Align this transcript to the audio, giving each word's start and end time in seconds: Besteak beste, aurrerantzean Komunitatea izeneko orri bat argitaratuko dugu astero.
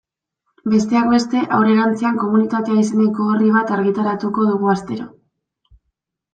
Besteak 0.71 1.11
beste, 1.11 1.41
aurrerantzean 1.57 2.17
Komunitatea 2.23 2.79
izeneko 2.85 3.29
orri 3.35 3.53
bat 3.59 3.77
argitaratuko 3.79 4.51
dugu 4.51 4.75
astero. 4.77 5.11